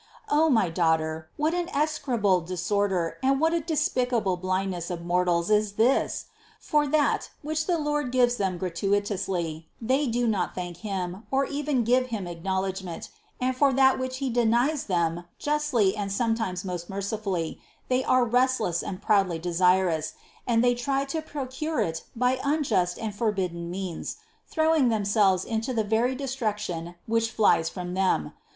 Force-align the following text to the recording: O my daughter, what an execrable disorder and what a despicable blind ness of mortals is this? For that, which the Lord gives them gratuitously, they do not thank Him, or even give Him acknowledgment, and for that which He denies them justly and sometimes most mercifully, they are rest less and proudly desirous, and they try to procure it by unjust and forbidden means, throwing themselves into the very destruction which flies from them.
O 0.29 0.49
my 0.49 0.71
daughter, 0.71 1.29
what 1.37 1.53
an 1.53 1.69
execrable 1.75 2.41
disorder 2.41 3.19
and 3.21 3.39
what 3.39 3.53
a 3.53 3.59
despicable 3.59 4.35
blind 4.35 4.71
ness 4.71 4.89
of 4.89 5.05
mortals 5.05 5.51
is 5.51 5.73
this? 5.73 6.25
For 6.59 6.87
that, 6.87 7.29
which 7.43 7.67
the 7.67 7.77
Lord 7.77 8.11
gives 8.11 8.37
them 8.37 8.57
gratuitously, 8.57 9.67
they 9.79 10.07
do 10.07 10.25
not 10.27 10.55
thank 10.55 10.77
Him, 10.77 11.27
or 11.29 11.45
even 11.45 11.83
give 11.83 12.07
Him 12.07 12.25
acknowledgment, 12.25 13.09
and 13.39 13.55
for 13.55 13.71
that 13.73 13.99
which 13.99 14.17
He 14.17 14.31
denies 14.31 14.85
them 14.85 15.25
justly 15.37 15.95
and 15.95 16.11
sometimes 16.11 16.65
most 16.65 16.89
mercifully, 16.89 17.61
they 17.87 18.03
are 18.03 18.25
rest 18.25 18.59
less 18.59 18.81
and 18.81 19.03
proudly 19.03 19.37
desirous, 19.37 20.13
and 20.47 20.63
they 20.63 20.73
try 20.73 21.05
to 21.05 21.21
procure 21.21 21.79
it 21.79 22.05
by 22.15 22.39
unjust 22.43 22.97
and 22.97 23.13
forbidden 23.13 23.69
means, 23.69 24.17
throwing 24.47 24.89
themselves 24.89 25.45
into 25.45 25.75
the 25.75 25.83
very 25.83 26.15
destruction 26.15 26.95
which 27.05 27.29
flies 27.29 27.69
from 27.69 27.93
them. 27.93 28.33